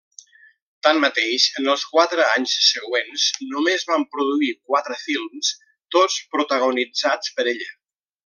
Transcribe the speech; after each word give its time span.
Tanmateix, 0.85 1.43
en 1.61 1.67
els 1.73 1.83
quatre 1.97 2.23
anys 2.29 2.55
següents 2.69 3.27
només 3.51 3.85
van 3.91 4.07
produir 4.15 4.49
quatre 4.71 4.97
films, 5.03 5.53
tots 5.97 6.17
protagonitzats 6.37 7.37
per 7.39 7.47
ella. 7.55 7.71